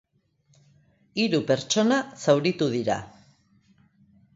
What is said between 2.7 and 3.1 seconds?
dira.